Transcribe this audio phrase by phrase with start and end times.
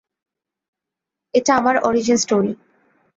[1.33, 2.51] এটা আমার origin story.